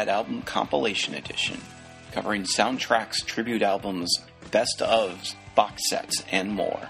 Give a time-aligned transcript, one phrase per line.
[0.00, 1.60] That Album compilation edition,
[2.12, 4.10] covering soundtracks, tribute albums,
[4.50, 6.88] best ofs, box sets, and more.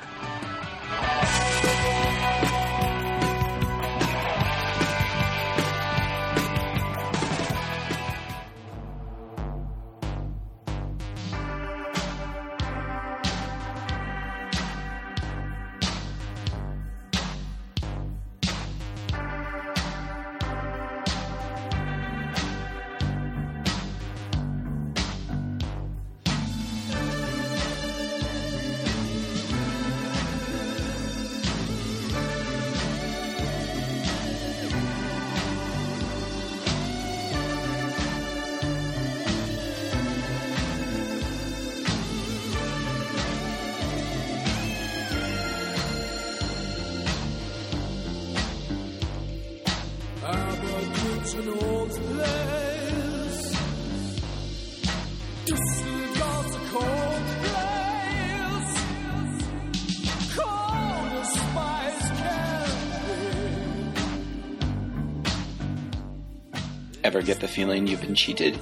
[67.10, 68.56] Ever get the feeling you've been cheated?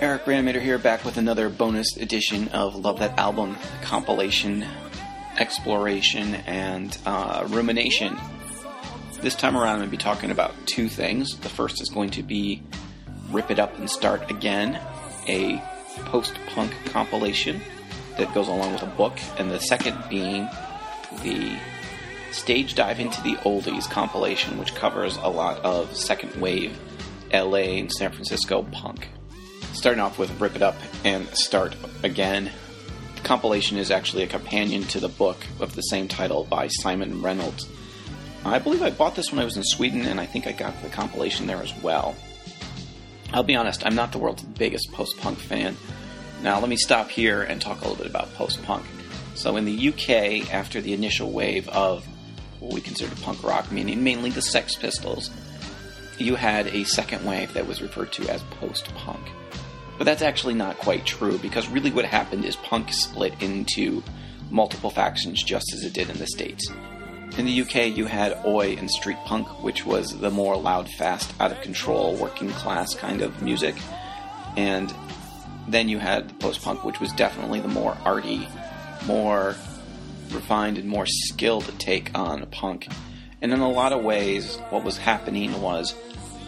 [0.00, 4.64] Eric Reanimator here, back with another bonus edition of Love That Album compilation,
[5.36, 8.16] exploration, and uh, rumination.
[9.20, 11.36] This time around, I'm going to be talking about two things.
[11.38, 12.62] The first is going to be
[13.32, 14.80] Rip It Up and Start Again,
[15.26, 15.60] a
[16.04, 17.60] post punk compilation
[18.16, 20.48] that goes along with a book, and the second being
[21.24, 21.58] the
[22.30, 26.78] Stage Dive into the Oldies compilation, which covers a lot of second wave
[27.32, 29.08] LA and San Francisco punk.
[29.72, 32.50] Starting off with Rip It Up and Start Again.
[33.16, 37.22] The compilation is actually a companion to the book of the same title by Simon
[37.22, 37.68] Reynolds.
[38.44, 40.80] I believe I bought this when I was in Sweden, and I think I got
[40.82, 42.14] the compilation there as well.
[43.32, 45.76] I'll be honest, I'm not the world's biggest post punk fan.
[46.42, 48.86] Now, let me stop here and talk a little bit about post punk.
[49.34, 52.06] So, in the UK, after the initial wave of
[52.60, 55.30] what we consider punk rock, meaning mainly the Sex Pistols,
[56.18, 59.26] you had a second wave that was referred to as post punk.
[59.98, 64.02] But that's actually not quite true because really what happened is punk split into
[64.50, 66.70] multiple factions just as it did in the States.
[67.38, 71.32] In the UK, you had Oi and street punk, which was the more loud, fast,
[71.40, 73.74] out of control, working class kind of music.
[74.56, 74.94] And
[75.68, 78.48] then you had post punk, which was definitely the more arty,
[79.06, 79.54] more
[80.30, 82.88] refined, and more skilled take on punk.
[83.42, 85.94] And in a lot of ways, what was happening was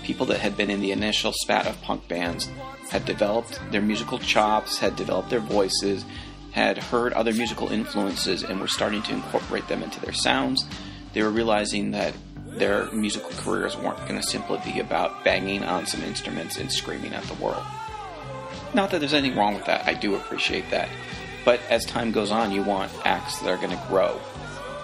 [0.02, 2.48] people that had been in the initial spat of punk bands
[2.90, 6.04] had developed their musical chops, had developed their voices,
[6.52, 10.66] had heard other musical influences, and were starting to incorporate them into their sounds.
[11.12, 12.14] They were realizing that
[12.46, 17.12] their musical careers weren't going to simply be about banging on some instruments and screaming
[17.12, 17.62] at the world.
[18.74, 20.88] Not that there's anything wrong with that, I do appreciate that.
[21.44, 24.18] But as time goes on, you want acts that are going to grow.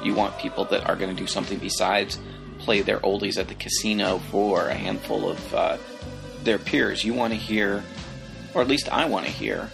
[0.05, 2.19] You want people that are going to do something besides
[2.59, 5.79] play their oldies at the casino for a handful of uh,
[6.45, 7.05] their peers.
[7.05, 7.83] You want to hear,
[8.55, 9.71] or at least I want to hear,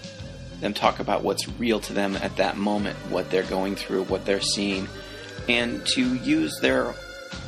[0.60, 4.24] them talk about what's real to them at that moment, what they're going through, what
[4.24, 4.88] they're seeing,
[5.48, 6.94] and to use their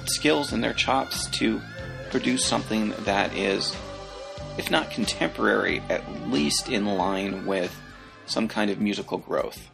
[0.07, 1.61] skills and their chops to
[2.11, 3.77] produce something that is,
[4.59, 7.75] if not contemporary, at least in line with
[8.27, 9.72] some kind of musical growth.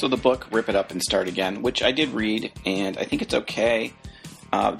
[0.00, 3.04] So the book, Rip It Up and Start Again, which I did read, and I
[3.04, 3.92] think it's okay.
[4.50, 4.78] Uh,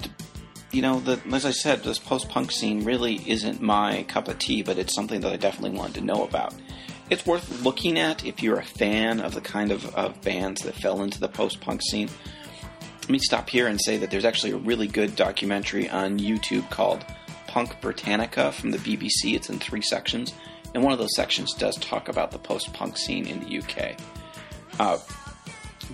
[0.71, 4.39] you know, the, as I said, this post punk scene really isn't my cup of
[4.39, 6.55] tea, but it's something that I definitely wanted to know about.
[7.11, 10.73] It's worth looking at if you're a fan of the kind of, of bands that
[10.73, 12.09] fell into the post punk scene.
[13.01, 16.67] Let me stop here and say that there's actually a really good documentary on YouTube
[16.71, 17.05] called
[17.45, 19.35] Punk Britannica from the BBC.
[19.35, 20.33] It's in three sections,
[20.73, 23.99] and one of those sections does talk about the post punk scene in the UK.
[24.79, 24.97] Uh,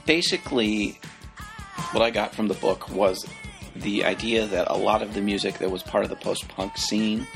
[0.05, 0.99] basically,
[1.91, 3.25] what I got from the book was
[3.75, 6.77] the idea that a lot of the music that was part of the post punk
[6.77, 7.27] scene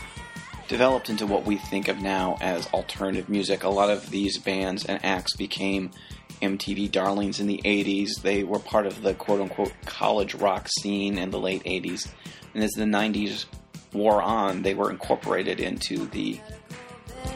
[0.67, 3.63] developed into what we think of now as alternative music.
[3.63, 5.91] A lot of these bands and acts became
[6.41, 8.21] MTV darlings in the 80s.
[8.21, 12.09] They were part of the quote unquote college rock scene in the late 80s.
[12.53, 13.45] And as the 90s
[13.93, 16.39] wore on, they were incorporated into the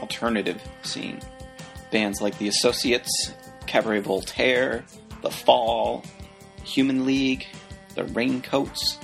[0.02, 1.20] alternative scene.
[1.92, 3.34] Bands like The Associates,
[3.68, 4.86] Cabaret Voltaire,
[5.22, 6.04] The Fall,
[6.64, 7.46] Human League,
[7.96, 8.98] The Raincoats,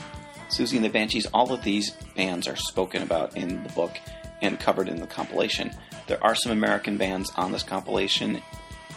[0.49, 3.97] Siouxsie and the Banshees, all of these bands are spoken about in the book
[4.41, 5.71] and covered in the compilation.
[6.07, 8.41] There are some American bands on this compilation.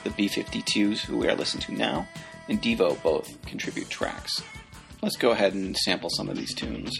[0.02, 2.08] The B 52s, who we are listening to now,
[2.48, 4.42] and Devo both contribute tracks.
[5.00, 6.98] Let's go ahead and sample some of these tunes.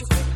[0.00, 0.31] What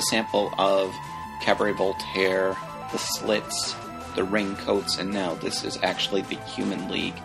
[0.00, 0.94] a sample of
[1.42, 2.56] Cabaret Voltaire,
[2.90, 3.76] the Slits,
[4.16, 7.18] the Raincoats, and now this is actually the Human League.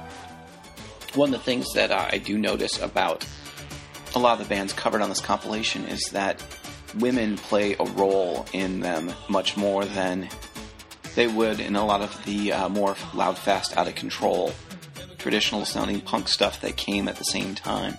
[1.14, 3.26] One of the things that I do notice about
[4.14, 6.44] a lot of the bands covered on this compilation is that
[7.00, 10.28] women play a role in them much more than
[11.16, 14.52] they would in a lot of the uh, more loud, fast, out of control,
[15.18, 17.98] traditional sounding punk stuff that came at the same time.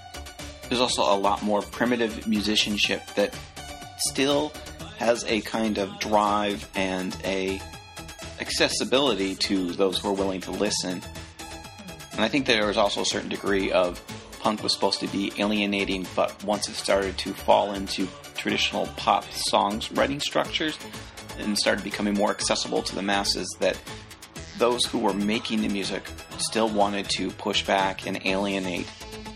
[0.68, 3.34] There's also a lot more primitive musicianship that
[3.98, 4.52] still
[4.98, 7.60] has a kind of drive and a
[8.40, 11.02] accessibility to those who are willing to listen.
[12.12, 14.00] And I think there was also a certain degree of
[14.40, 18.06] punk was supposed to be alienating, but once it started to fall into
[18.36, 20.78] traditional pop songs writing structures
[21.38, 23.78] and started becoming more accessible to the masses, that
[24.58, 26.02] those who were making the music
[26.38, 28.86] still wanted to push back and alienate.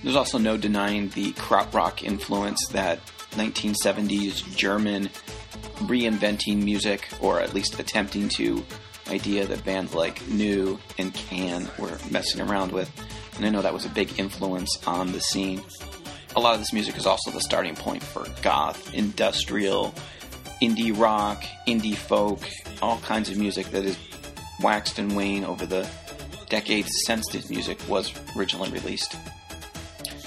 [0.03, 3.01] There's also no denying the krautrock influence that
[3.33, 5.11] 1970s German
[5.81, 8.65] reinventing music, or at least attempting to,
[9.09, 10.79] idea that bands like Neu!
[10.99, 12.91] and Can were messing around with.
[13.37, 15.63] And I know that was a big influence on the scene.
[16.37, 19.95] A lot of this music is also the starting point for goth, industrial,
[20.63, 22.41] indie rock, indie folk,
[22.83, 23.99] all kinds of music that has
[24.63, 25.89] waxed and waned over the
[26.49, 29.17] decades since this music was originally released.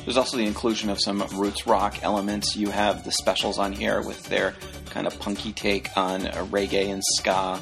[0.04, 2.56] There's also the inclusion of some roots rock elements.
[2.56, 4.56] You have the specials on here with their
[4.94, 7.60] kind of punky take on uh, reggae and ska.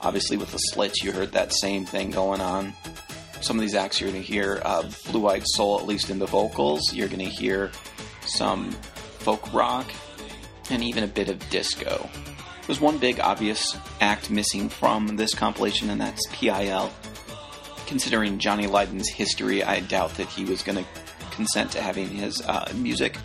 [0.00, 2.72] Obviously, with the slits, you heard that same thing going on.
[3.42, 6.18] Some of these acts you're going to hear uh, Blue Eyed Soul, at least in
[6.18, 6.92] the vocals.
[6.94, 7.70] You're going to hear
[8.26, 8.70] some
[9.18, 9.90] folk rock
[10.70, 12.08] and even a bit of disco.
[12.66, 16.90] There's one big obvious act missing from this compilation, and that's PIL.
[17.86, 20.84] Considering Johnny Lydon's history, I doubt that he was going to
[21.30, 23.18] consent to having his uh, music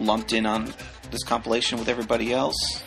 [0.00, 0.72] lumped in on
[1.10, 2.82] this compilation with everybody else.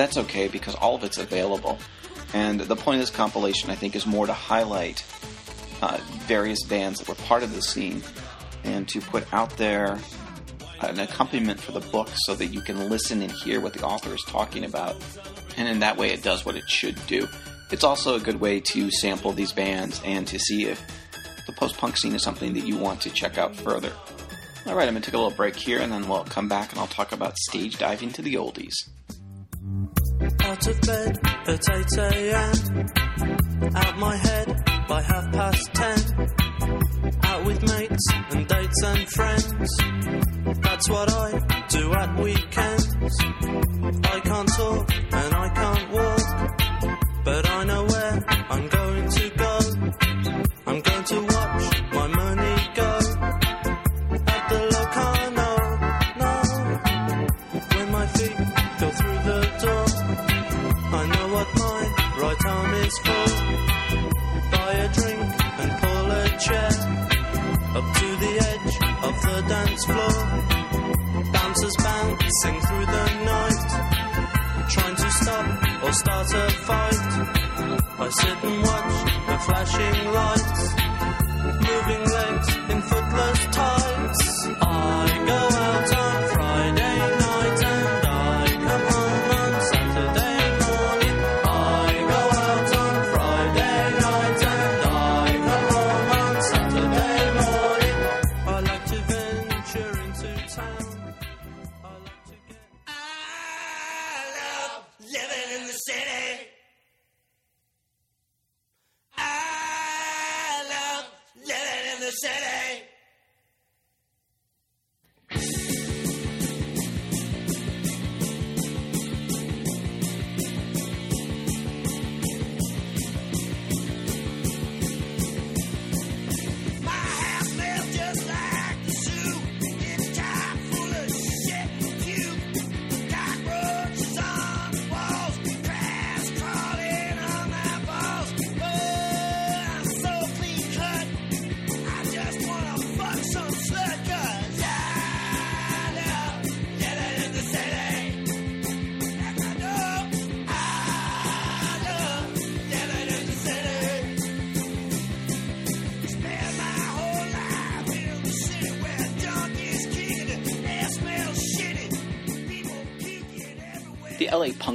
[0.00, 1.78] That's okay because all of it's available.
[2.32, 5.04] And the point of this compilation, I think, is more to highlight
[5.82, 8.02] uh, various bands that were part of the scene
[8.64, 9.98] and to put out there
[10.80, 14.14] an accompaniment for the book so that you can listen and hear what the author
[14.14, 14.96] is talking about.
[15.58, 17.28] And in that way, it does what it should do.
[17.70, 20.80] It's also a good way to sample these bands and to see if
[21.46, 23.92] the post punk scene is something that you want to check out further.
[24.66, 26.80] Alright, I'm going to take a little break here and then we'll come back and
[26.80, 28.72] I'll talk about stage diving to the oldies.
[30.50, 33.72] Out of bed at 8 a.m.
[33.76, 34.48] Out my head
[34.88, 37.18] by half past 10.
[37.22, 39.70] Out with mates and dates and friends.
[40.60, 42.96] That's what I do at weekends.
[44.02, 46.29] I can't talk and I can't walk.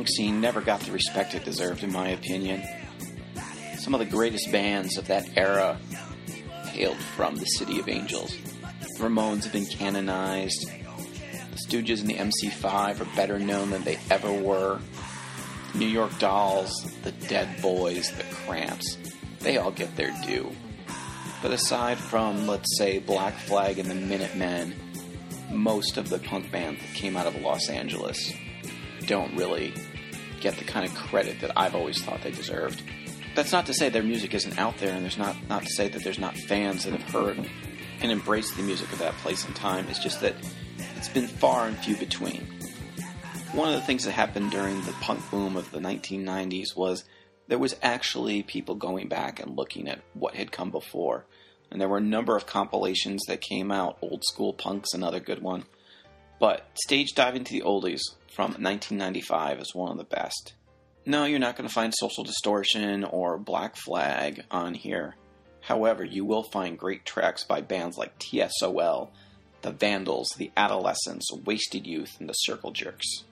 [0.06, 2.62] Punk scene never got the respect it deserved, in my opinion.
[3.80, 5.80] Some of the greatest bands of that era
[6.68, 8.38] hailed from the City of Angels.
[8.82, 10.64] The Ramones have been canonized.
[10.68, 14.80] The Stooges and the MC5 are better known than they ever were.
[15.72, 16.72] The New York Dolls,
[17.02, 19.00] the Dead Boys, the Cramps,
[19.40, 20.52] they all get their due.
[21.42, 24.76] But aside from, let's say, Black Flag and the Minutemen,
[25.50, 28.32] most of the punk bands that came out of Los Angeles
[29.08, 29.74] don't really
[30.42, 32.82] get the kind of credit that I've always thought they deserved.
[33.36, 35.88] That's not to say their music isn't out there, and there's not not to say
[35.90, 37.50] that there's not fans that have heard
[38.02, 39.88] and embraced the music of that place and time.
[39.90, 40.36] It's just that
[40.98, 42.48] it's been far and few between.
[43.54, 47.06] One of the things that happened during the punk boom of the 1990s was
[47.48, 51.26] there was actually people going back and looking at what had come before.
[51.72, 55.42] And there were a number of compilations that came out, Old School Punk's another good
[55.42, 55.66] one.
[56.40, 58.02] But Stage Dive into the Oldies
[58.34, 60.54] from 1995 is one of the best.
[61.06, 65.16] No, you're not going to find Social Distortion or Black Flag on here.
[65.62, 69.10] However, you will find great tracks by bands like TSOL,
[69.62, 73.24] The Vandals, The Adolescents, Wasted Youth, and The Circle Jerks.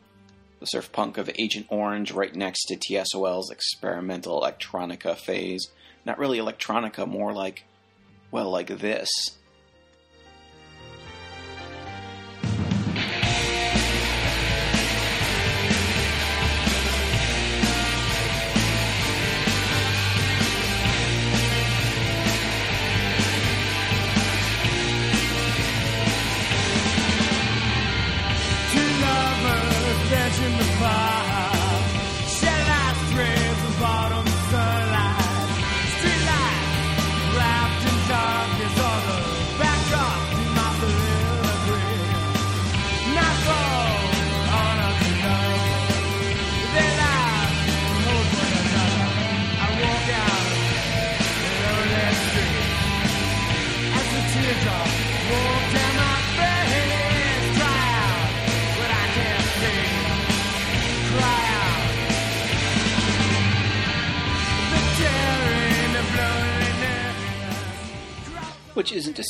[0.59, 5.67] The surf punk of Agent Orange right next to TSOL's experimental electronica phase.
[6.05, 7.65] Not really electronica, more like,
[8.31, 9.09] well, like this.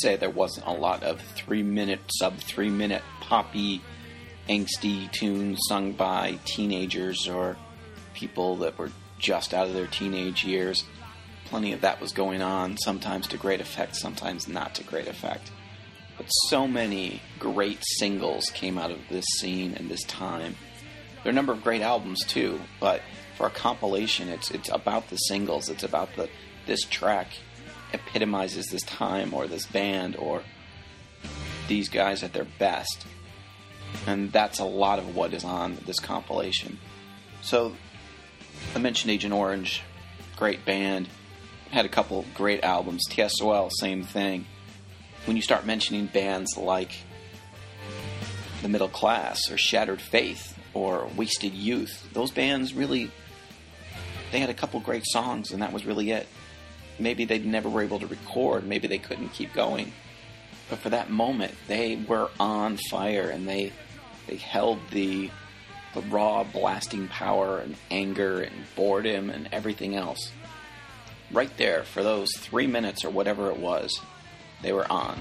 [0.04, 3.80] Say there wasn't a lot of three minute, sub three minute poppy,
[4.50, 7.56] angsty tunes sung by teenagers or
[8.12, 10.84] people that were just out of their teenage years.
[11.46, 15.50] Plenty of that was going on, sometimes to great effect, sometimes not to great effect.
[16.18, 20.56] But so many great singles came out of this scene and this time.
[21.22, 23.00] There are a number of great albums too, but
[23.38, 25.70] for a compilation, it's it's about the singles.
[25.70, 26.28] It's about the
[26.66, 27.28] this track
[27.94, 30.42] epitomizes this time or this band or
[31.68, 33.06] these guys at their best,
[34.06, 36.78] and that's a lot of what is on this compilation.
[37.42, 37.74] So
[38.74, 39.82] I mentioned Agent Orange,
[40.36, 41.08] great band,
[41.70, 43.08] had a couple great albums.
[43.08, 44.46] TSOL, same thing.
[45.24, 46.92] When you start mentioning bands like
[48.62, 53.10] The Middle Class or Shattered Faith or Wasted Youth, those bands really
[54.32, 56.26] they had a couple great songs and that was really it.
[56.98, 59.92] Maybe they never were able to record, maybe they couldn't keep going.
[60.70, 63.72] But for that moment, they were on fire and they
[64.26, 65.30] they held the
[65.94, 70.32] the raw blasting power and anger and boredom and everything else.
[71.30, 74.00] Right there for those three minutes or whatever it was,
[74.62, 75.18] they were on.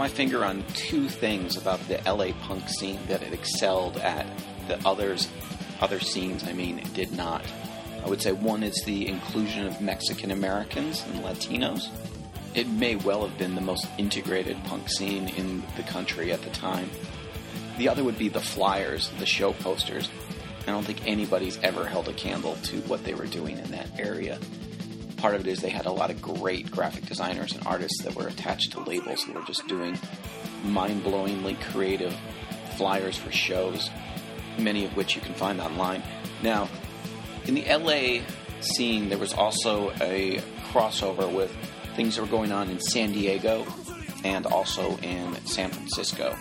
[0.00, 4.26] My finger on two things about the LA punk scene that it excelled at,
[4.66, 5.28] that others,
[5.82, 7.44] other scenes, I mean, did not,
[8.02, 11.90] I would say one is the inclusion of Mexican Americans and Latinos.
[12.54, 16.50] It may well have been the most integrated punk scene in the country at the
[16.50, 16.88] time.
[17.76, 20.08] The other would be the flyers, the show posters.
[20.66, 24.00] I don't think anybody's ever held a candle to what they were doing in that
[24.00, 24.38] area.
[25.20, 28.14] Part of it is they had a lot of great graphic designers and artists that
[28.14, 29.98] were attached to labels who were just doing
[30.64, 32.16] mind blowingly creative
[32.76, 33.90] flyers for shows,
[34.58, 36.02] many of which you can find online.
[36.42, 36.68] Now,
[37.44, 38.22] in the LA
[38.62, 40.38] scene, there was also a
[40.72, 41.54] crossover with
[41.96, 43.66] things that were going on in San Diego
[44.24, 46.36] and also in San Francisco.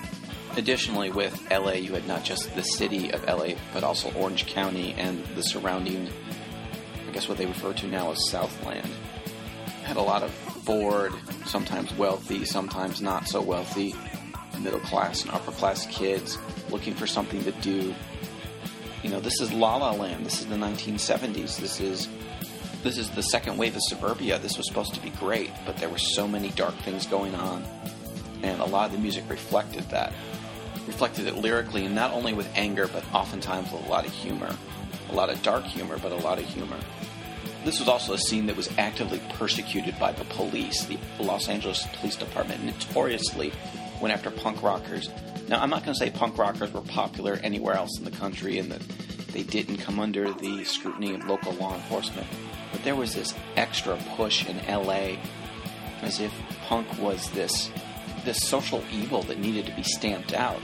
[0.55, 4.93] Additionally, with LA, you had not just the city of LA, but also Orange County
[4.97, 6.09] and the surrounding,
[7.09, 8.87] I guess what they refer to now as Southland.
[9.81, 10.31] Had a lot of
[10.63, 11.11] bored,
[11.47, 13.95] sometimes wealthy, sometimes not so wealthy,
[14.59, 16.37] middle class and upper class kids
[16.69, 17.95] looking for something to do.
[19.01, 20.23] You know, this is La La Land.
[20.23, 21.57] This is the 1970s.
[21.57, 22.07] This is
[22.83, 24.37] this is the second wave of suburbia.
[24.37, 27.65] This was supposed to be great, but there were so many dark things going on,
[28.43, 30.13] and a lot of the music reflected that.
[30.85, 34.55] Reflected it lyrically, and not only with anger, but oftentimes with a lot of humor.
[35.09, 36.77] A lot of dark humor, but a lot of humor.
[37.65, 40.85] This was also a scene that was actively persecuted by the police.
[40.85, 43.51] The Los Angeles Police Department notoriously
[44.01, 45.09] went after punk rockers.
[45.47, 48.59] Now, I'm not going to say punk rockers were popular anywhere else in the country
[48.59, 48.81] and that
[49.33, 52.27] they didn't come under the scrutiny of local law enforcement,
[52.71, 55.17] but there was this extra push in LA
[56.01, 56.33] as if
[56.67, 57.69] punk was this
[58.25, 60.61] this social evil that needed to be stamped out.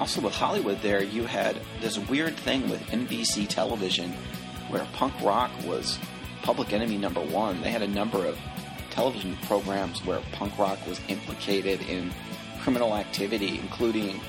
[0.00, 4.12] Also, with Hollywood, there you had this weird thing with NBC television
[4.68, 5.98] where punk rock was
[6.42, 7.60] public enemy number one.
[7.62, 8.38] They had a number of
[8.90, 12.12] television programs where punk rock was implicated in
[12.60, 14.20] criminal activity, including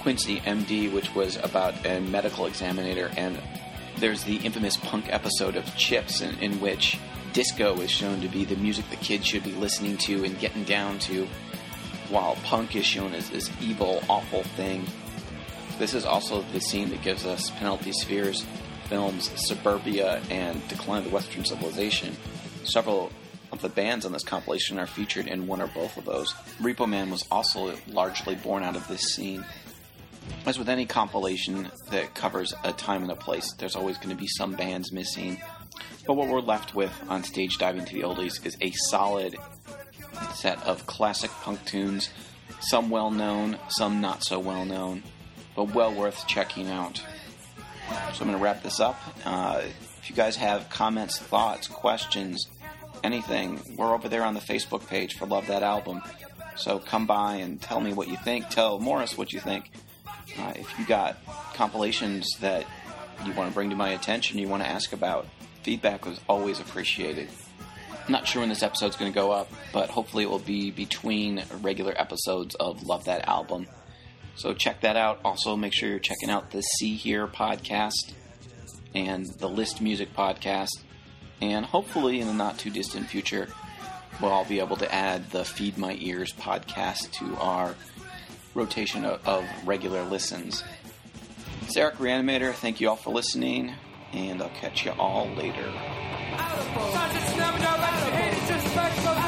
[0.00, 3.38] Quincy MD, which was about a medical examiner, and
[3.98, 6.98] there's the infamous punk episode of Chips, in, in which
[7.32, 10.64] disco is shown to be the music the kids should be listening to and getting
[10.64, 11.26] down to,
[12.10, 14.86] while punk is shown as this evil, awful thing.
[15.78, 18.44] This is also the scene that gives us Penelope Spheeris'
[18.88, 22.16] films Suburbia and Decline of the Western Civilization.
[22.64, 23.12] Several
[23.52, 26.32] of the bands on this compilation are featured in one or both of those.
[26.60, 29.44] Repo Man was also largely born out of this scene.
[30.46, 34.20] As with any compilation that covers a time and a place, there's always going to
[34.20, 35.40] be some bands missing.
[36.06, 39.36] But what we're left with on Stage Diving to the Oldies is a solid
[40.34, 42.10] set of classic punk tunes,
[42.60, 45.02] some well known, some not so well known,
[45.54, 47.02] but well worth checking out.
[48.12, 49.00] So I'm going to wrap this up.
[49.24, 52.46] Uh, if you guys have comments, thoughts, questions,
[53.02, 56.02] anything, we're over there on the Facebook page for Love That Album.
[56.56, 58.48] So come by and tell me what you think.
[58.48, 59.70] Tell Morris what you think.
[60.38, 61.16] Uh, if you got
[61.54, 62.66] compilations that
[63.24, 65.26] you want to bring to my attention, you want to ask about,
[65.62, 67.28] feedback was always appreciated.
[68.08, 71.44] Not sure when this episode's going to go up, but hopefully it will be between
[71.60, 73.66] regular episodes of Love That Album.
[74.34, 75.20] So check that out.
[75.24, 78.12] Also, make sure you're checking out the See Here podcast
[78.94, 80.70] and the List Music podcast.
[81.42, 83.48] And hopefully, in the not too distant future,
[84.22, 87.74] we'll all be able to add the Feed My Ears podcast to our
[88.54, 90.64] rotation of, of regular listens.
[91.62, 92.54] It's Eric Reanimator.
[92.54, 93.74] Thank you all for listening,
[94.12, 95.70] and I'll catch you all later.
[96.38, 97.14] Out of bounds.
[97.16, 98.08] It's never no matter.
[98.16, 99.27] It is just special.